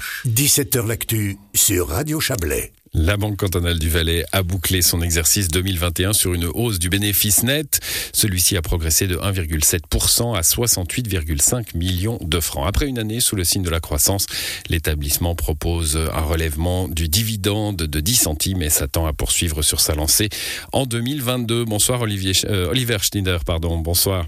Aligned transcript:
ch 0.00 0.22
17h 0.26 0.86
L'actu 0.86 1.36
sur 1.54 1.88
Radio 1.88 2.20
Chablais. 2.20 2.72
La 2.96 3.16
Banque 3.16 3.38
cantonale 3.38 3.80
du 3.80 3.88
Valais 3.88 4.24
a 4.30 4.44
bouclé 4.44 4.80
son 4.80 5.02
exercice 5.02 5.48
2021 5.48 6.12
sur 6.12 6.32
une 6.32 6.44
hausse 6.44 6.78
du 6.78 6.88
bénéfice 6.88 7.42
net. 7.42 7.80
Celui-ci 8.12 8.56
a 8.56 8.62
progressé 8.62 9.08
de 9.08 9.16
1,7% 9.16 10.36
à 10.36 10.42
68,5 10.42 11.76
millions 11.76 12.18
de 12.20 12.38
francs. 12.38 12.68
Après 12.68 12.86
une 12.86 13.00
année 13.00 13.18
sous 13.18 13.34
le 13.34 13.42
signe 13.42 13.64
de 13.64 13.70
la 13.70 13.80
croissance, 13.80 14.26
l'établissement 14.68 15.34
propose 15.34 15.96
un 15.96 16.20
relèvement 16.20 16.86
du 16.86 17.08
dividende 17.08 17.78
de 17.78 18.00
10 18.00 18.14
centimes 18.14 18.62
et 18.62 18.70
s'attend 18.70 19.06
à 19.06 19.12
poursuivre 19.12 19.62
sur 19.62 19.80
sa 19.80 19.96
lancée 19.96 20.28
en 20.72 20.86
2022. 20.86 21.64
Bonsoir 21.64 22.00
Olivier, 22.00 22.32
euh, 22.44 22.70
Oliver 22.70 22.98
Schneider, 23.00 23.44
pardon. 23.44 23.76
Bonsoir. 23.78 24.26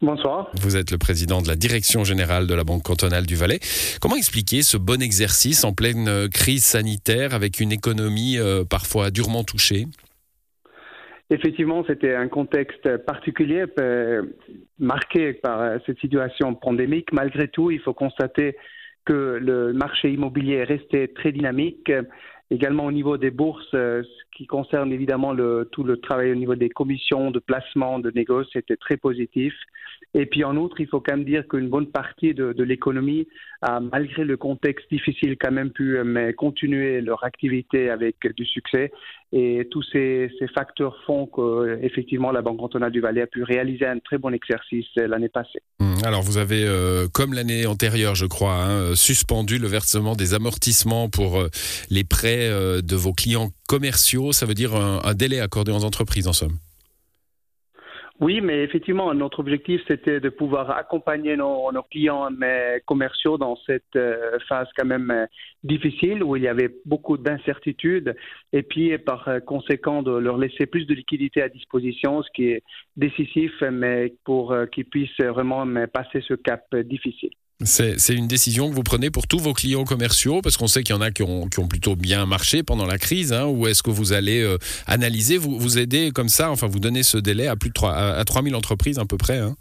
Bonsoir. 0.00 0.52
Vous 0.54 0.76
êtes 0.76 0.92
le 0.92 0.98
président 0.98 1.42
de 1.42 1.48
la 1.48 1.56
direction 1.56 2.04
générale 2.04 2.46
de 2.46 2.54
la 2.54 2.62
Banque 2.62 2.84
cantonale 2.84 3.26
du 3.26 3.34
Valais. 3.34 3.58
Comment 4.00 4.14
expliquer 4.14 4.62
ce 4.62 4.76
bon 4.76 5.02
exercice 5.02 5.64
en 5.64 5.72
pleine 5.72 6.06
euh, 6.06 6.28
crise 6.28 6.64
sanitaire 6.64 7.34
avec 7.34 7.58
une 7.58 7.72
économie 7.72 8.38
euh, 8.38 8.62
parfois 8.64 9.10
durement 9.10 9.42
touchée? 9.42 9.86
Effectivement, 11.30 11.84
c'était 11.88 12.14
un 12.14 12.28
contexte 12.28 12.98
particulier 12.98 13.64
euh, 13.80 14.22
marqué 14.78 15.32
par 15.32 15.80
cette 15.84 15.98
situation 15.98 16.54
pandémique. 16.54 17.12
Malgré 17.12 17.48
tout, 17.48 17.72
il 17.72 17.80
faut 17.80 17.92
constater 17.92 18.56
que 19.04 19.38
le 19.42 19.72
marché 19.72 20.12
immobilier 20.12 20.58
est 20.58 20.64
resté 20.64 21.08
très 21.08 21.32
dynamique. 21.32 21.90
Également 22.50 22.86
au 22.86 22.92
niveau 22.92 23.18
des 23.18 23.30
bourses, 23.30 23.70
ce 23.72 24.02
qui 24.34 24.46
concerne 24.46 24.92
évidemment 24.92 25.34
tout 25.70 25.84
le 25.84 25.96
travail 25.98 26.32
au 26.32 26.34
niveau 26.34 26.54
des 26.54 26.70
commissions 26.70 27.30
de 27.30 27.38
placement, 27.40 27.98
de 27.98 28.10
négoce, 28.10 28.48
c'était 28.52 28.76
très 28.76 28.96
positif. 28.96 29.52
Et 30.14 30.26
puis 30.26 30.44
en 30.44 30.56
outre, 30.56 30.80
il 30.80 30.86
faut 30.86 31.00
quand 31.00 31.16
même 31.16 31.24
dire 31.24 31.46
qu'une 31.46 31.68
bonne 31.68 31.88
partie 31.88 32.32
de, 32.32 32.62
l'économie 32.62 33.28
a, 33.60 33.80
malgré 33.80 34.24
le 34.24 34.36
contexte 34.36 34.86
difficile, 34.90 35.36
quand 35.38 35.50
même 35.50 35.70
pu 35.70 35.98
mais, 36.04 36.32
continuer 36.32 37.00
leur 37.00 37.24
activité 37.24 37.90
avec 37.90 38.16
du 38.34 38.46
succès. 38.46 38.90
Et 39.32 39.68
tous 39.70 39.82
ces, 39.92 40.30
facteurs 40.54 40.96
font 41.04 41.26
qu'effectivement 41.26 42.32
la 42.32 42.40
Banque 42.40 42.58
cantonale 42.58 42.90
du 42.90 43.00
Valais 43.00 43.22
a 43.22 43.26
pu 43.26 43.42
réaliser 43.42 43.84
un 43.84 43.98
très 43.98 44.16
bon 44.16 44.32
exercice 44.32 44.86
l'année 44.96 45.28
passée. 45.28 45.60
Hum, 45.80 45.96
alors 46.04 46.22
vous 46.22 46.38
avez, 46.38 46.64
euh, 46.64 47.06
comme 47.12 47.34
l'année 47.34 47.66
antérieure, 47.66 48.14
je 48.14 48.24
crois, 48.24 48.54
hein, 48.54 48.94
suspendu 48.94 49.58
le 49.58 49.66
versement 49.66 50.14
des 50.14 50.32
amortissements 50.32 51.10
pour 51.10 51.38
euh, 51.38 51.48
les 51.90 52.04
prêts 52.04 52.37
euh, 52.46 52.80
de 52.80 52.96
vos 52.96 53.12
clients 53.12 53.50
commerciaux. 53.66 54.32
Ça 54.32 54.46
veut 54.46 54.54
dire 54.54 54.74
un, 54.74 55.14
délai 55.14 55.40
accordé 55.40 55.72
aux 55.72 55.84
entreprises, 55.84 56.28
en 56.28 56.32
somme. 56.32 56.58
Oui, 58.20 58.40
mais 58.40 58.64
effectivement, 58.64 59.14
notre 59.14 59.38
objectif, 59.40 59.80
c'était 59.86 60.18
de 60.18 60.28
pouvoir 60.28 60.70
accompagner 60.70 61.36
nos, 61.36 61.70
clients 61.88 62.28
commerciaux 62.84 63.38
dans 63.38 63.56
cette 63.64 63.94
euh, 63.94 64.38
phase 64.48 64.66
quand 64.76 64.86
même 64.86 65.10
euh, 65.12 65.26
difficile 65.62 66.24
où 66.24 66.34
il 66.34 66.42
y 66.42 66.48
avait 66.48 66.74
beaucoup 66.84 67.16
d'incertitudes 67.16 68.16
et 68.52 68.64
puis 68.64 68.98
par 68.98 69.28
conséquent 69.46 70.02
de 70.02 70.10
leur 70.10 70.36
laisser 70.36 70.66
plus 70.66 70.84
de 70.86 70.94
liquidités 70.94 71.42
à 71.42 71.48
disposition, 71.48 72.22
ce 72.22 72.28
qui 72.34 72.48
est 72.48 72.62
décisif, 72.96 73.52
mais 73.70 74.14
pour 74.24 74.54
qu'ils 74.72 74.86
puissent 74.86 75.20
vraiment 75.20 75.64
passer 75.92 76.20
ce 76.26 76.34
cap 76.34 76.74
difficile. 76.74 77.30
C'est 77.64 78.14
une 78.14 78.28
décision 78.28 78.70
que 78.70 78.74
vous 78.74 78.84
prenez 78.84 79.10
pour 79.10 79.26
tous 79.26 79.40
vos 79.40 79.52
clients 79.52 79.82
commerciaux, 79.82 80.42
parce 80.42 80.56
qu'on 80.56 80.68
sait 80.68 80.84
qu'il 80.84 80.94
y 80.94 80.98
en 80.98 81.00
a 81.00 81.10
qui 81.10 81.24
ont, 81.24 81.48
plutôt 81.68 81.96
bien 81.96 82.24
marché 82.24 82.62
pendant 82.62 82.86
la 82.86 82.98
crise, 82.98 83.32
hein, 83.32 83.46
ou 83.46 83.66
est-ce 83.66 83.82
que 83.82 83.90
vous 83.90 84.12
allez 84.12 84.40
euh, 84.44 84.58
analyser, 84.86 85.38
vous, 85.38 85.58
vous 85.58 85.76
aider 85.76 86.12
comme 86.12 86.28
ça, 86.28 86.52
enfin 86.52 86.68
vous 86.68 86.78
donner 86.78 87.02
ce 87.02 87.18
délai 87.18 87.48
à 87.48 87.56
plus 87.56 87.70
de 87.70 87.74
3, 87.74 87.92
à, 87.92 88.24
3000 88.24 88.54
entreprises 88.54 89.00
à 89.00 89.06
peu 89.06 89.16
près 89.16 89.38
hein? 89.38 89.56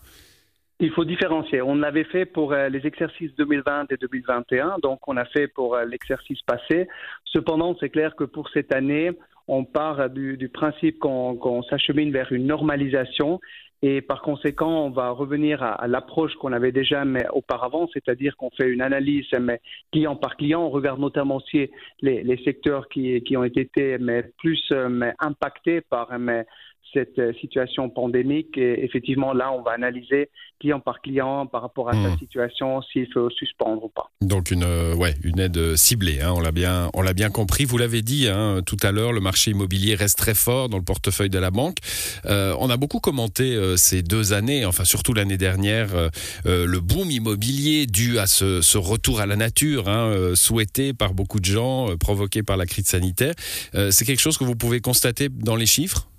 Il 0.80 0.92
faut 0.92 1.06
différencier. 1.06 1.60
On 1.64 1.74
l'avait 1.74 2.04
fait 2.04 2.28
pour 2.28 2.54
euh, 2.54 2.70
les 2.70 2.86
exercices 2.86 3.32
2020 3.36 3.92
et 3.92 3.98
2021, 3.98 4.76
donc 4.84 5.00
on 5.08 5.18
a 5.18 5.26
fait 5.26 5.48
pour 5.48 5.74
euh, 5.74 5.86
l'exercice 5.86 6.40
passé. 6.44 6.88
Cependant, 7.26 7.76
c'est 7.80 7.90
clair 7.90 8.16
que 8.16 8.26
pour 8.26 8.48
cette 8.50 8.72
année, 8.72 9.10
on 9.48 9.64
part 9.64 10.10
du, 10.10 10.50
principe 10.54 11.00
qu'on 11.00 11.36
qu 11.36 11.68
s'achemine 11.70 12.12
vers 12.12 12.32
une 12.32 12.48
normalisation 12.48 13.40
et 13.84 14.02
par 14.02 14.24
conséquent, 14.24 14.86
on 14.86 14.90
va 14.90 15.12
revenir 15.12 15.62
à, 15.62 15.88
l'approche 15.88 16.34
qu'on 16.36 16.52
avait 16.52 16.72
déjà 16.72 17.06
mais 17.06 17.28
auparavant, 17.32 17.88
c'est-à-dire 17.94 18.36
qu'on 18.36 18.50
fait 18.50 18.68
une 18.68 18.82
analyse 18.82 19.28
mais 19.40 19.62
client 19.92 20.16
par 20.16 20.36
client. 20.36 20.64
On 20.64 20.70
regarde 20.72 21.00
notamment 21.00 21.36
aussi 21.36 21.70
les, 22.02 22.24
les 22.24 22.44
secteurs 22.44 22.90
qui, 22.90 23.22
qui, 23.22 23.38
ont 23.38 23.44
été 23.44 23.98
mais 24.00 24.24
plus 24.40 24.72
mais 24.90 25.14
impactés 25.20 25.82
par 25.82 26.18
mais 26.18 26.48
cette 26.94 27.20
euh, 27.20 27.34
situation 27.40 27.90
pandémique. 27.90 28.58
Et 28.58 28.84
effectivement, 28.84 29.34
là, 29.34 29.52
on 29.52 29.62
va 29.62 29.72
analyser 29.72 30.30
client 30.60 30.80
par 30.80 31.02
client 31.02 31.46
par 31.46 31.62
rapport 31.62 31.90
à 31.90 31.94
mmh. 31.94 32.12
sa 32.12 32.18
situation, 32.18 32.82
s'il 32.82 33.08
faut 33.14 33.30
suspendre 33.30 33.84
ou 33.84 33.90
pas. 33.90 34.10
Donc 34.22 34.52
une, 34.52 34.64
euh, 34.64 34.96
ouais, 34.96 35.14
une 35.24 35.40
aide 35.40 35.76
ciblée, 35.76 36.22
hein, 36.22 36.34
on 36.36 36.40
l'a 36.40 36.52
bien, 36.52 36.90
on 36.94 37.02
l'a 37.02 37.14
bien 37.14 37.30
compris. 37.30 37.66
Vous 37.66 37.78
l'avez 37.78 38.02
dit 38.02 38.28
hein, 38.28 38.62
tout 38.66 38.78
à 38.82 38.92
l'heure, 38.92 39.14
le 39.14 39.20
marché 39.20 39.52
immobilier 39.52 39.96
reste 39.96 40.18
très 40.18 40.34
fort 40.34 40.70
dans 40.70 40.78
le 40.78 40.84
portefeuille 40.84 41.30
de 41.30 41.40
la 41.40 41.52
banque. 41.52 41.78
Euh, 42.26 42.56
on 42.60 42.70
a 42.70 42.78
beaucoup 42.78 43.00
commenté 43.00 43.56
euh, 43.56 43.78
ces 43.78 44.02
deux 44.02 44.34
années, 44.34 44.66
enfin 44.66 44.86
surtout 44.86 45.14
l'année 45.14 45.38
dernière, 45.38 45.96
euh, 45.96 46.10
euh 46.46 46.66
le 46.66 46.80
boom 46.80 47.12
immobilier 47.12 47.86
dû 47.86 48.20
à 48.20 48.28
ce, 48.28 48.62
ce 48.62 48.78
retour 48.78 49.22
à 49.22 49.26
la 49.26 49.36
nature, 49.36 49.88
hein, 49.88 50.34
souhaité 50.34 50.94
par 50.94 51.14
beaucoup 51.14 51.40
de 51.40 51.46
gens, 51.46 51.96
provoqué 51.98 52.44
par 52.44 52.58
la 52.58 52.66
crise 52.66 52.88
sanitaire. 52.88 53.34
C'est 53.74 54.06
quelque 54.06 54.20
chose 54.20 54.38
que 54.38 54.44
vous 54.44 54.56
pouvez 54.56 54.82
constater 54.82 55.30
dans 55.30 55.56
les 55.56 55.66
chiffres? 55.66 56.08
euh, 56.08 56.17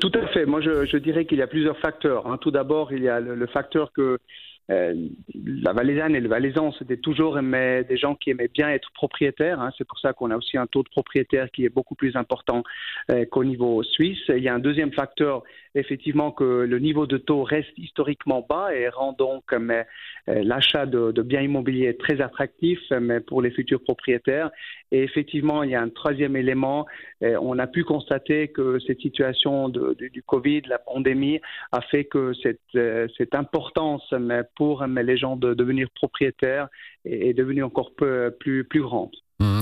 tout 0.00 0.12
à 0.14 0.26
fait. 0.28 0.46
Moi, 0.46 0.60
je, 0.60 0.96
dirais 0.96 1.26
qu'il 1.26 1.38
y 1.38 1.42
a 1.42 1.46
plusieurs 1.46 1.78
facteurs. 1.78 2.26
Hein. 2.26 2.38
Tout 2.38 2.50
d'abord, 2.50 2.92
il 2.92 3.02
y 3.02 3.08
a 3.08 3.20
le, 3.20 3.46
facteur 3.46 3.92
que 3.92 4.18
euh, 4.70 4.94
la 5.34 5.72
Valaisanne 5.72 6.16
et 6.16 6.20
le 6.20 6.28
Valaisan, 6.28 6.72
c'était 6.78 6.96
toujours 6.96 7.38
des 7.40 7.96
gens 7.96 8.14
qui 8.14 8.30
aimaient 8.30 8.48
bien 8.48 8.70
être 8.70 8.90
propriétaires. 8.94 9.60
Hein. 9.60 9.70
C'est 9.76 9.86
pour 9.86 9.98
ça 9.98 10.12
qu'on 10.12 10.30
a 10.30 10.36
aussi 10.36 10.56
un 10.56 10.66
taux 10.66 10.82
de 10.82 10.88
propriétaires 10.88 11.50
qui 11.50 11.64
est 11.64 11.68
beaucoup 11.68 11.94
plus 11.94 12.16
important 12.16 12.62
euh, 13.10 13.26
qu'au 13.26 13.44
niveau 13.44 13.82
suisse. 13.82 14.22
Il 14.28 14.42
y 14.42 14.48
a 14.48 14.54
un 14.54 14.58
deuxième 14.58 14.92
facteur, 14.92 15.42
effectivement, 15.76 16.32
que 16.32 16.44
le 16.44 16.78
niveau 16.78 17.06
de 17.06 17.18
taux 17.18 17.42
reste 17.42 17.76
historiquement 17.76 18.44
bas 18.48 18.74
et 18.74 18.88
rend 18.88 19.12
donc 19.12 19.52
euh, 19.52 19.84
l'achat 20.26 20.86
de, 20.86 21.22
biens 21.22 21.42
immobiliers 21.42 21.96
très 21.96 22.20
attractif 22.20 22.78
mais 23.00 23.20
pour 23.20 23.42
les 23.42 23.50
futurs 23.50 23.82
propriétaires. 23.82 24.50
Et 24.90 25.02
effectivement, 25.02 25.62
il 25.62 25.70
y 25.70 25.74
a 25.74 25.82
un 25.82 25.88
troisième 25.88 26.36
élément. 26.36 26.86
On 27.20 27.58
a 27.58 27.66
pu 27.66 27.84
constater 27.84 28.48
que 28.48 28.78
cette 28.86 29.00
situation 29.00 29.68
du 29.68 30.22
Covid, 30.24 30.62
la 30.68 30.78
pandémie, 30.78 31.40
a 31.72 31.80
fait 31.80 32.04
que 32.04 32.32
cette, 32.42 32.60
euh, 32.74 33.06
cette 33.18 33.34
importance 33.34 34.10
mais 34.12 34.42
pour 34.56 34.84
les 34.84 35.16
gens 35.16 35.36
de 35.36 35.54
devenir 35.54 35.88
propriétaires 35.94 36.68
est, 37.04 37.34
devenue 37.34 37.62
encore 37.62 37.92
plus, 37.94 38.64
plus 38.64 38.82
grande. 38.82 39.14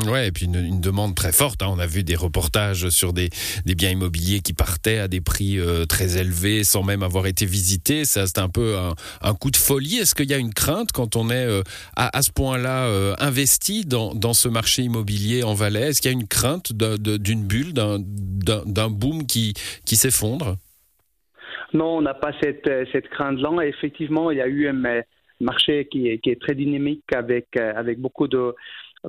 Ouais, 0.08 0.28
et 0.28 0.32
puis 0.32 0.46
une, 0.46 0.80
demande 0.80 1.14
très 1.14 1.32
forte. 1.32 1.62
Hein. 1.62 1.68
On 1.70 1.78
a 1.78 1.86
vu 1.86 2.02
des 2.02 2.16
reportages 2.16 2.88
sur 2.90 3.12
des, 3.12 3.30
des, 3.64 3.74
biens 3.74 3.90
immobiliers 3.90 4.40
qui 4.40 4.52
partaient 4.52 4.98
à 4.98 5.08
des 5.08 5.20
prix 5.20 5.58
euh, 5.58 5.86
très 5.86 6.18
élevés 6.18 6.64
sans 6.64 6.82
même 6.82 7.02
avoir 7.02 7.26
été 7.26 7.46
visités. 7.46 8.04
C'est 8.04 8.38
un 8.38 8.48
peu 8.48 8.76
un, 8.76 9.34
coup 9.34 9.50
de 9.50 9.56
folie. 9.56 9.98
Est-ce 9.98 10.14
qu'il 10.14 10.30
y 10.30 10.34
a 10.34 10.38
une 10.38 10.52
crainte 10.52 10.92
quand 10.92 11.16
on 11.16 11.30
est 11.30 11.46
euh, 11.46 11.62
à, 11.96 12.16
à, 12.16 12.22
ce 12.22 12.32
point-là 12.32 12.86
euh, 12.86 13.14
investi 13.18 13.84
dans, 13.84 14.14
dans, 14.14 14.34
ce 14.34 14.48
marché 14.48 14.82
immobilier 14.82 15.42
en 15.42 15.54
Valais? 15.54 15.88
Est-ce 15.88 16.02
qu'il 16.02 16.10
y 16.10 16.14
a 16.14 16.18
une 16.18 16.28
crainte 16.28 16.72
d'une 16.72 17.44
bulle, 17.44 17.72
d'un 17.72 18.90
boom 18.90 19.26
qui, 19.26 19.54
qui 19.86 19.96
s'effondre? 19.96 20.56
Non, 21.72 21.96
on 21.96 22.02
n'a 22.02 22.14
pas 22.14 22.32
cette, 22.42 22.70
cette 22.92 23.08
crainte-là. 23.08 23.50
Effectivement, 23.66 24.30
il 24.30 24.38
y 24.38 24.42
a 24.42 24.46
eu 24.46 24.68
un 24.68 25.02
marché 25.40 25.88
qui 25.90 26.08
est, 26.08 26.18
qui 26.18 26.30
est 26.30 26.40
très 26.40 26.54
dynamique 26.54 27.04
avec, 27.12 27.56
avec 27.56 27.98
beaucoup 27.98 28.28
de, 28.28 28.54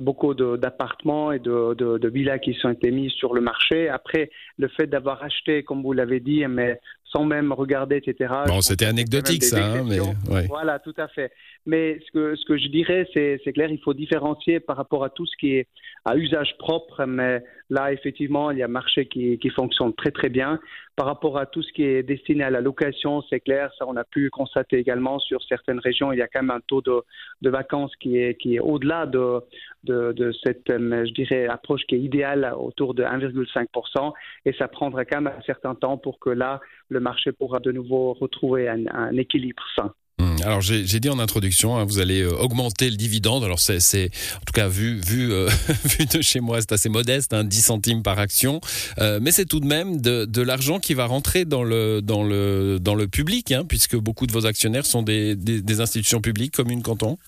beaucoup 0.00 0.34
d'appartements 0.34 1.32
et 1.32 1.38
de, 1.38 2.08
villas 2.08 2.38
qui 2.38 2.54
sont 2.54 2.70
été 2.70 2.90
mis 2.90 3.10
sur 3.10 3.34
le 3.34 3.40
marché. 3.40 3.88
Après, 3.88 4.30
le 4.58 4.68
fait 4.68 4.86
d'avoir 4.86 5.22
acheté, 5.22 5.62
comme 5.62 5.82
vous 5.82 5.92
l'avez 5.92 6.20
dit, 6.20 6.46
mais 6.46 6.80
sans 7.16 7.24
même 7.24 7.52
regarder, 7.52 7.96
etc. 7.96 8.32
Bon, 8.46 8.60
c'était 8.60 8.86
anecdotique 8.86 9.44
ça, 9.44 9.64
hein, 9.64 9.84
mais 9.86 10.00
ouais. 10.00 10.46
voilà, 10.48 10.78
tout 10.78 10.94
à 10.98 11.08
fait. 11.08 11.32
Mais 11.64 11.98
ce 12.06 12.12
que 12.12 12.36
ce 12.36 12.44
que 12.44 12.58
je 12.58 12.68
dirais, 12.68 13.08
c'est 13.14 13.52
clair, 13.52 13.70
il 13.70 13.80
faut 13.80 13.94
différencier 13.94 14.60
par 14.60 14.76
rapport 14.76 15.04
à 15.04 15.10
tout 15.10 15.26
ce 15.26 15.36
qui 15.38 15.54
est 15.56 15.66
à 16.04 16.16
usage 16.16 16.56
propre. 16.58 17.04
Mais 17.06 17.42
là, 17.70 17.92
effectivement, 17.92 18.50
il 18.50 18.58
y 18.58 18.62
a 18.62 18.66
un 18.66 18.68
marché 18.68 19.06
qui 19.06 19.38
qui 19.38 19.50
fonctionne 19.50 19.94
très 19.94 20.10
très 20.10 20.28
bien. 20.28 20.60
Par 20.94 21.06
rapport 21.06 21.36
à 21.36 21.44
tout 21.44 21.62
ce 21.62 21.72
qui 21.72 21.82
est 21.82 22.02
destiné 22.02 22.42
à 22.42 22.50
la 22.50 22.62
location, 22.62 23.22
c'est 23.28 23.40
clair, 23.40 23.70
ça 23.78 23.84
on 23.86 23.96
a 23.96 24.04
pu 24.04 24.30
constater 24.30 24.78
également 24.78 25.18
sur 25.18 25.42
certaines 25.42 25.78
régions, 25.78 26.10
il 26.12 26.18
y 26.18 26.22
a 26.22 26.28
quand 26.28 26.42
même 26.42 26.56
un 26.56 26.60
taux 26.66 26.80
de 26.80 27.02
de 27.42 27.50
vacances 27.50 27.94
qui 27.96 28.16
est 28.18 28.34
qui 28.40 28.56
est 28.56 28.60
au-delà 28.60 29.04
de, 29.04 29.40
de 29.84 30.12
de 30.12 30.32
cette 30.42 30.68
je 30.68 31.12
dirais 31.12 31.48
approche 31.48 31.82
qui 31.86 31.96
est 31.96 32.00
idéale 32.00 32.50
autour 32.58 32.94
de 32.94 33.02
1,5 33.02 34.12
et 34.46 34.52
ça 34.54 34.68
prendra 34.68 35.04
quand 35.04 35.20
même 35.20 35.34
un 35.38 35.42
certain 35.42 35.74
temps 35.74 35.98
pour 35.98 36.18
que 36.18 36.30
là 36.30 36.60
le 36.88 37.00
marché 37.06 37.30
pourra 37.30 37.60
de 37.60 37.70
nouveau 37.70 38.14
retrouver 38.14 38.68
un, 38.68 39.16
équilibre 39.16 39.62
sain. 39.76 39.92
Hum, 40.18 40.36
alors 40.44 40.62
j'ai 40.62 40.98
dit 40.98 41.10
en 41.10 41.18
introduction, 41.18 41.76
hein, 41.76 41.84
vous 41.84 41.98
allez 41.98 42.22
euh, 42.22 42.32
augmenter 42.44 42.88
le 42.90 42.96
dividende. 42.96 43.44
Alors 43.44 43.60
c'est 43.60 43.76
en 43.76 44.44
tout 44.46 44.54
cas 44.54 44.66
euh, 44.66 44.68
vu 45.84 46.06
de 46.06 46.22
chez 46.22 46.40
moi, 46.40 46.60
c'est 46.60 46.72
assez 46.72 46.88
modeste, 46.88 47.32
hein, 47.32 47.44
10 47.44 47.62
centimes 47.62 48.02
par 48.02 48.18
action, 48.18 48.60
euh, 48.98 49.20
mais 49.22 49.30
c'est 49.30 49.44
tout 49.44 49.60
de 49.60 49.66
même 49.66 50.00
de, 50.00 50.42
l'argent 50.42 50.80
qui 50.80 50.94
va 50.94 51.06
rentrer 51.06 51.44
dans 51.44 51.62
le 51.62 53.04
public, 53.06 53.52
hein, 53.52 53.64
puisque 53.68 53.96
beaucoup 53.96 54.26
de 54.26 54.32
vos 54.32 54.46
actionnaires 54.46 54.86
sont 54.86 55.02
des 55.02 55.80
institutions 55.80 56.20
publiques, 56.20 56.54
communes, 56.54 56.82
cantons. 56.82 57.18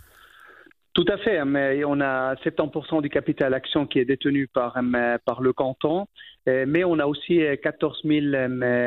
Tout 0.98 1.04
à 1.12 1.16
fait, 1.18 1.44
mais 1.44 1.84
on 1.84 2.00
a 2.00 2.34
70% 2.34 3.02
du 3.02 3.08
capital 3.08 3.54
action 3.54 3.86
qui 3.86 4.00
est 4.00 4.04
détenu 4.04 4.48
par, 4.48 4.76
par 5.24 5.40
le 5.40 5.52
canton, 5.52 6.08
mais 6.44 6.82
on 6.82 6.98
a 6.98 7.06
aussi 7.06 7.40
14 7.62 8.00
000 8.04 8.34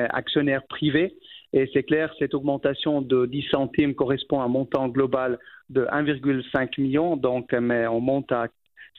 actionnaires 0.09 0.67
privés. 0.67 1.15
Et 1.53 1.69
c'est 1.71 1.83
clair, 1.83 2.13
cette 2.19 2.33
augmentation 2.33 3.01
de 3.01 3.25
10 3.25 3.43
centimes 3.43 3.95
correspond 3.95 4.41
à 4.41 4.43
un 4.43 4.49
montant 4.49 4.89
global 4.89 5.39
de 5.69 5.85
1,5 5.85 6.81
million. 6.81 7.15
Donc, 7.15 7.51
on 7.53 8.01
monte 8.01 8.29
à 8.33 8.49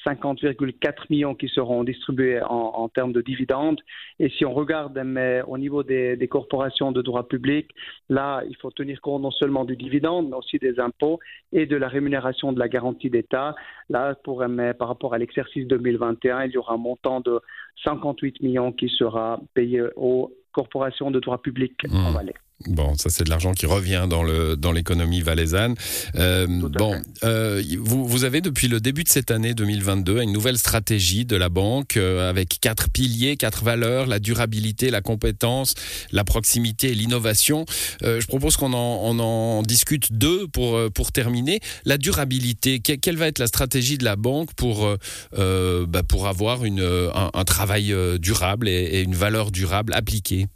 50,4 0.04 1.06
millions 1.10 1.34
qui 1.34 1.48
seront 1.48 1.84
distribués 1.84 2.40
en, 2.42 2.88
termes 2.88 3.12
de 3.12 3.20
dividendes. 3.20 3.80
Et 4.18 4.28
si 4.30 4.44
on 4.44 4.52
regarde 4.52 4.98
mais, 5.04 5.42
au 5.46 5.58
niveau 5.58 5.82
des, 5.82 6.28
corporations 6.28 6.92
de 6.92 7.02
droit 7.02 7.28
public, 7.28 7.68
là, 8.08 8.42
il 8.48 8.56
faut 8.56 8.70
tenir 8.70 9.00
compte 9.00 9.22
non 9.22 9.30
seulement 9.30 9.64
du 9.64 9.76
dividende, 9.76 10.28
mais 10.30 10.36
aussi 10.36 10.58
des 10.58 10.80
impôts 10.80 11.20
et 11.52 11.66
de 11.66 11.76
la 11.76 11.88
rémunération 11.88 12.52
de 12.52 12.58
la 12.58 12.68
garantie 12.68 13.10
d'État. 13.10 13.54
Là, 13.90 14.14
pour, 14.24 14.46
mais, 14.48 14.74
par 14.74 14.88
rapport 14.88 15.14
à 15.14 15.18
l'exercice 15.18 15.66
2021, 15.66 16.44
il 16.44 16.52
y 16.52 16.56
aura 16.56 16.74
un 16.74 16.78
montant 16.78 17.20
de 17.20 17.40
58 17.84 18.42
millions 18.42 18.72
qui 18.72 18.88
sera 18.88 19.40
payé 19.54 19.82
aux 19.96 20.32
corporations 20.52 21.10
de 21.10 21.20
droit 21.20 21.40
public 21.40 21.74
en 21.90 22.10
mmh. 22.10 22.14
Valais. 22.14 22.34
Bon, 22.66 22.94
ça 22.96 23.10
c'est 23.10 23.24
de 23.24 23.30
l'argent 23.30 23.52
qui 23.52 23.66
revient 23.66 24.06
dans 24.08 24.22
le 24.22 24.56
dans 24.56 24.72
l'économie 24.72 25.20
valaisanne. 25.20 25.74
Euh, 26.16 26.46
bon, 26.46 27.00
euh, 27.24 27.62
vous, 27.78 28.06
vous 28.06 28.24
avez 28.24 28.40
depuis 28.40 28.68
le 28.68 28.80
début 28.80 29.04
de 29.04 29.08
cette 29.08 29.30
année 29.30 29.54
2022 29.54 30.22
une 30.22 30.32
nouvelle 30.32 30.58
stratégie 30.58 31.24
de 31.24 31.36
la 31.36 31.48
banque 31.48 31.96
euh, 31.96 32.28
avec 32.28 32.58
quatre 32.60 32.90
piliers, 32.90 33.36
quatre 33.36 33.64
valeurs 33.64 34.06
la 34.06 34.18
durabilité, 34.18 34.90
la 34.90 35.00
compétence, 35.00 35.74
la 36.12 36.24
proximité 36.24 36.90
et 36.90 36.94
l'innovation. 36.94 37.64
Je 38.02 38.26
propose 38.26 38.56
qu'on 38.56 38.72
en, 38.72 39.00
on 39.02 39.18
en 39.18 39.62
discute 39.62 40.12
deux 40.12 40.46
pour 40.48 40.78
pour 40.92 41.12
terminer. 41.12 41.60
La 41.84 41.98
durabilité, 41.98 42.80
quelle 42.80 43.16
va 43.16 43.26
être 43.26 43.38
la 43.38 43.46
stratégie 43.46 43.98
de 43.98 44.04
la 44.04 44.16
banque 44.16 44.54
pour 44.54 44.88
bah, 45.32 46.02
pour 46.08 46.26
avoir 46.26 46.64
une 46.64 46.80
un, 46.80 47.30
un 47.32 47.44
travail 47.44 47.94
durable 48.18 48.68
et, 48.68 48.72
et 48.72 49.02
une 49.02 49.14
valeur 49.14 49.50
durable 49.50 49.92
appliquée? 49.94 50.46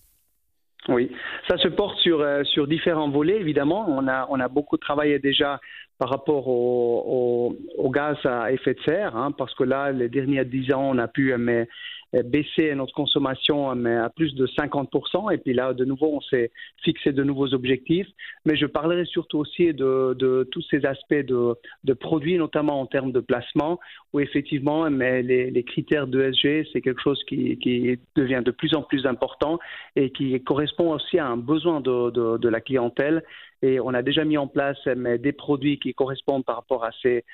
Oui, 0.88 1.10
ça 1.48 1.56
se 1.58 1.68
porte 1.68 1.98
sur, 1.98 2.20
euh, 2.20 2.44
sur 2.44 2.66
différents 2.68 3.08
volets, 3.08 3.40
évidemment. 3.40 3.86
On 3.88 4.06
a, 4.06 4.26
on 4.30 4.38
a 4.38 4.48
beaucoup 4.48 4.76
travaillé 4.76 5.18
déjà 5.18 5.60
par 5.98 6.10
rapport 6.10 6.46
au, 6.48 7.56
au, 7.78 7.90
gaz 7.90 8.16
à 8.24 8.52
effet 8.52 8.74
de 8.74 8.80
serre, 8.82 9.16
hein, 9.16 9.32
parce 9.32 9.54
que 9.54 9.64
là, 9.64 9.92
les 9.92 10.08
derniers 10.08 10.44
dix 10.44 10.72
ans, 10.72 10.90
on 10.90 10.98
a 10.98 11.08
pu 11.08 11.32
euh, 11.32 11.38
mais, 11.38 11.68
euh, 12.14 12.22
baisser 12.22 12.74
notre 12.74 12.94
consommation 12.94 13.74
mais, 13.74 13.96
à 13.96 14.10
plus 14.10 14.34
de 14.34 14.46
50%. 14.46 15.32
Et 15.32 15.38
puis 15.38 15.54
là, 15.54 15.72
de 15.72 15.84
nouveau, 15.84 16.16
on 16.16 16.20
s'est 16.20 16.50
fixé 16.84 17.12
de 17.12 17.24
nouveaux 17.24 17.52
objectifs. 17.54 18.06
Mais 18.44 18.56
je 18.56 18.66
parlerai 18.66 19.06
surtout 19.06 19.38
aussi 19.38 19.72
de, 19.72 20.14
de 20.18 20.46
tous 20.50 20.62
ces 20.70 20.84
aspects 20.84 21.14
de, 21.14 21.54
de, 21.84 21.92
produits, 21.94 22.36
notamment 22.36 22.80
en 22.80 22.86
termes 22.86 23.12
de 23.12 23.20
placement, 23.20 23.80
où 24.12 24.20
effectivement, 24.20 24.88
mais 24.90 25.22
les, 25.22 25.50
les 25.50 25.62
critères 25.64 26.06
d'ESG, 26.06 26.68
c'est 26.72 26.80
quelque 26.80 27.02
chose 27.02 27.22
qui, 27.24 27.58
qui, 27.58 27.98
devient 28.14 28.42
de 28.44 28.50
plus 28.50 28.74
en 28.74 28.82
plus 28.82 29.06
important 29.06 29.58
et 29.96 30.10
qui 30.10 30.38
correspond 30.42 30.92
aussi 30.92 31.18
à 31.18 31.26
un 31.26 31.36
besoin 31.36 31.80
de, 31.80 32.10
de, 32.10 32.36
de 32.36 32.48
la 32.48 32.60
clientèle 32.60 33.22
et 33.62 33.80
on 33.80 33.94
a 33.94 34.02
déjà 34.02 34.24
mis 34.24 34.36
en 34.36 34.46
place 34.46 34.78
des 34.86 35.32
produits 35.32 35.78
qui 35.78 35.94
correspondent 35.94 36.44
par 36.44 36.56
rapport 36.56 36.84
à 36.84 36.90
ces, 37.02 37.24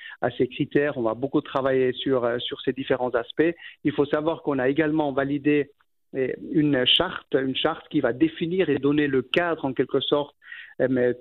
critères. 0.48 0.96
On 0.96 1.02
va 1.02 1.14
beaucoup 1.14 1.40
travailler 1.40 1.92
sur, 1.92 2.24
euh, 2.24 2.38
sur 2.38 2.60
ces 2.60 2.72
différents 2.72 3.10
aspects. 3.10 3.54
Il 3.84 3.92
faut 3.92 4.06
savoir 4.06 4.42
qu'on 4.42 4.58
a 4.58 4.68
également 4.68 5.12
validé 5.12 5.70
eh, 6.14 6.34
une 6.52 6.84
charte, 6.84 7.34
une 7.34 7.56
charte 7.56 7.88
qui 7.88 8.00
va 8.00 8.12
définir 8.12 8.68
et 8.68 8.78
donner 8.78 9.06
le 9.06 9.22
cadre 9.22 9.64
en 9.64 9.72
quelque 9.72 10.00
sorte 10.00 10.34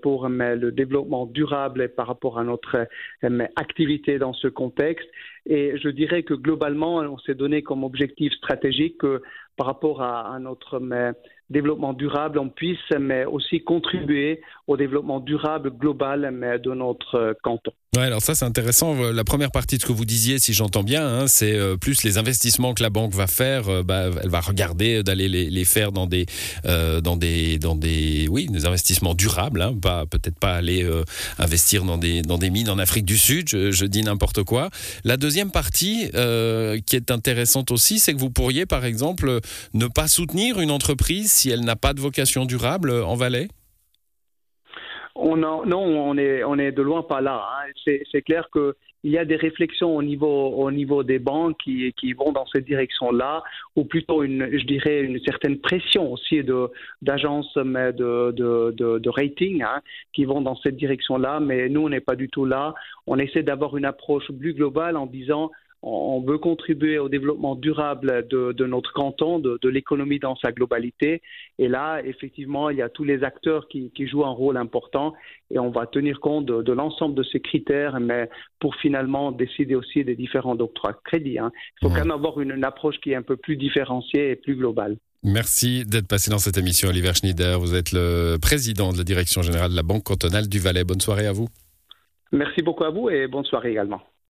pour 0.01 0.27
le 0.30 0.71
développement 0.71 1.25
durable 1.25 1.89
par 1.89 2.07
rapport 2.07 2.39
à 2.39 2.44
notre 2.44 2.88
activité 3.57 4.18
dans 4.18 4.33
ce 4.33 4.48
contexte. 4.48 5.07
Et 5.45 5.77
je 5.77 5.89
dirais 5.89 6.24
que 6.24 6.33
globalement, 6.33 6.98
on 6.98 7.18
s'est 7.19 7.36
donné 7.36 7.62
comme 7.62 7.83
objectif 7.83 8.31
stratégique 8.33 8.98
que 9.00 9.21
par 9.57 9.68
rapport 9.68 10.01
à, 10.01 10.39
notre 10.39 10.80
développement 11.51 11.94
durable, 11.94 12.39
on 12.39 12.50
puisse 12.50 12.80
mais 13.00 13.25
aussi 13.25 13.63
contribuer 13.63 14.42
au 14.68 14.77
développement 14.77 15.19
durable 15.19 15.71
global 15.71 16.31
mais 16.31 16.59
de 16.59 16.71
notre 16.71 17.36
canton. 17.44 17.71
Ouais, 17.98 18.03
alors 18.03 18.21
ça 18.21 18.36
c'est 18.36 18.45
intéressant. 18.45 19.12
La 19.12 19.25
première 19.25 19.51
partie 19.51 19.75
de 19.75 19.81
ce 19.81 19.86
que 19.86 19.92
vous 19.92 20.06
disiez, 20.06 20.39
si 20.39 20.53
j'entends 20.53 20.81
bien, 20.83 21.06
hein, 21.06 21.27
c'est 21.27 21.53
euh, 21.53 21.75
plus 21.75 22.03
les 22.03 22.18
investissements 22.18 22.74
que 22.74 22.81
la 22.81 22.89
banque 22.89 23.13
va 23.13 23.27
faire. 23.27 23.68
Euh, 23.68 23.83
bah, 23.83 24.06
elle 24.24 24.30
va 24.30 24.39
regarder 24.39 25.03
d'aller 25.03 25.27
les, 25.27 25.65
faire 25.65 25.92
dans 25.92 26.07
des, 26.07 26.25
euh, 26.65 27.01
dans 27.01 27.18
des, 27.18 27.59
dans 27.59 27.75
des, 27.75 28.30
oui, 28.30 28.48
des 28.48 28.65
investissements 28.65 29.13
durables. 29.13 29.62
Hein, 29.62 29.75
pas 29.81 30.06
peut-être 30.06 30.39
pas 30.39 30.53
aller 30.53 30.89
investir 31.38 31.83
dans 31.83 31.98
des, 31.98 32.21
dans 32.21 32.38
des 32.38 32.50
mines 32.50 32.69
en 32.69 32.80
Afrique 32.80 33.03
du 33.03 33.18
Sud. 33.18 33.50
Je 33.50 33.86
dis 33.86 34.03
n'importe 34.03 34.44
quoi. 34.44 34.69
La 35.03 35.18
deuxième 35.18 35.51
partie 35.51 36.09
qui 36.86 36.95
est 36.95 37.12
intéressante 37.12 37.71
aussi, 37.71 38.00
c'est 38.00 38.13
que 38.13 38.19
vous 38.19 38.30
pourriez, 38.30 38.65
par 38.65 38.86
exemple, 38.86 39.42
ne 39.74 39.88
pas 39.88 40.07
soutenir 40.07 40.62
une 40.62 40.71
entreprise 40.71 41.30
si 41.42 41.50
elle 41.50 41.62
n'a 41.62 41.76
pas 41.76 41.94
de 41.94 42.00
vocation 42.00 42.46
durable 42.46 42.92
en 42.92 43.16
Valais? 43.16 43.48
On 45.16 45.38
non, 45.38 45.64
on 45.68 46.18
est, 46.18 46.44
on 46.44 46.58
est 46.58 46.72
de 46.72 46.82
loin 46.82 47.02
pas 47.04 47.20
là. 47.20 47.44
Hein. 47.52 47.72
C'est 48.12 48.22
clair 48.22 48.48
qu'il 48.54 49.12
y 49.12 49.18
a 49.18 49.26
des 49.26 49.36
réflexions 49.36 49.96
au 49.96 50.04
niveau, 50.04 50.50
au 50.50 50.72
niveau 50.72 51.04
des 51.04 51.20
banques 51.20 51.58
qui, 51.64 51.94
qui 52.00 52.14
vont 52.14 52.32
dans 52.32 52.46
cette 52.46 52.66
direction-là, 52.66 53.44
ou 53.76 53.84
plutôt, 53.84 54.24
une, 54.24 54.50
je 54.52 54.66
dirais, 54.66 55.02
une 55.02 55.20
certaine 55.20 55.58
pression 55.60 56.14
aussi 56.14 56.44
d'agences 57.02 57.54
de, 57.56 57.92
de, 57.92 58.72
de, 58.72 59.00
de, 59.00 59.10
rating 59.10 59.64
hein, 59.64 59.82
qui 60.14 60.26
vont 60.26 60.42
dans 60.42 60.56
cette 60.56 60.78
direction-là. 60.78 61.40
Mais 61.40 61.70
nous, 61.70 61.82
on 61.82 61.90
n'est 61.90 62.08
pas 62.12 62.16
du 62.16 62.30
tout 62.30 62.46
là. 62.46 62.74
On 63.08 63.18
essaie 63.18 63.44
d'avoir 63.44 63.76
une 63.78 63.86
approche 63.86 64.32
plus 64.40 64.54
globale 64.54 64.96
en 64.96 65.08
disant 65.08 65.52
on 65.83 66.22
veut 66.22 66.38
contribuer 66.38 67.00
au 67.00 67.10
développement 67.10 67.56
durable 67.56 68.28
de, 68.30 68.66
notre 68.66 68.94
canton, 68.94 69.39
de, 69.39 69.68
l'économie 69.68 70.19
dans 70.19 70.36
sa 70.36 70.51
globalité. 70.51 71.22
Et 71.57 71.68
là, 71.68 72.01
effectivement, 72.06 72.69
il 72.69 72.78
y 72.78 72.81
a 72.81 72.89
tous 72.89 73.04
les 73.04 73.24
acteurs 73.24 73.68
qui, 73.68 73.92
jouent 74.07 74.25
un 74.25 74.31
rôle 74.31 74.57
important 74.57 75.13
et 75.50 75.57
on 75.57 75.72
va 75.72 75.88
tenir 75.88 76.19
compte 76.19 76.45
de, 76.45 76.72
l'ensemble 76.72 77.16
de 77.16 77.24
ces 77.24 77.39
critères, 77.39 78.00
mais 78.00 78.30
pour 78.60 78.75
finalement 78.75 79.31
décider 79.31 79.75
aussi 79.75 80.04
des 80.04 80.16
différents 80.16 80.56
octrois 80.56 80.92
de 80.92 81.00
crédit. 81.04 81.39
Hein. 81.39 81.51
Il 81.81 81.88
faut 81.88 81.94
quand 81.94 82.00
même 82.00 82.12
avoir 82.12 82.39
une, 82.39 82.63
approche 82.63 83.00
qui 83.01 83.12
est 83.12 83.16
un 83.16 83.24
peu 83.24 83.38
plus 83.38 83.57
différenciée 83.57 84.31
et 84.31 84.36
plus 84.36 84.56
globale. 84.56 84.98
Merci 85.24 85.84
d'être 85.86 86.07
passé 86.07 86.30
dans 86.30 86.38
cette 86.38 86.57
émission, 86.57 86.89
Oliver 86.89 87.13
Schneider. 87.13 87.60
Vous 87.60 87.75
êtes 87.75 87.92
le 87.92 88.38
président 88.39 88.92
de 88.92 88.98
la 88.98 89.04
direction 89.04 89.42
générale 89.42 89.72
de 89.72 89.75
la 89.75 89.84
Banque 89.84 90.04
cantonale 90.04 90.48
du 90.48 90.60
Valais. 90.60 90.84
Bonne 90.84 91.01
soirée 91.01 91.25
à 91.25 91.31
vous. 91.31 91.48
Merci 92.31 92.62
beaucoup 92.62 92.84
à 92.84 92.92
vous 92.92 93.10
et 93.10 93.27
bonne 93.27 93.45
soirée 93.45 93.72
également. 93.72 94.01